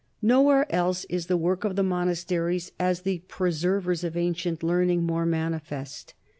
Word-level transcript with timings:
Nowhere 0.23 0.65
else 0.73 1.05
is 1.11 1.27
the 1.27 1.37
work 1.37 1.63
of 1.63 1.75
the 1.75 1.83
monasteries 1.83 2.71
as 2.79 3.01
the 3.01 3.19
preservers 3.27 4.03
of 4.03 4.17
ancient 4.17 4.63
learning 4.63 5.03
more 5.03 5.27
manifest. 5.27 6.15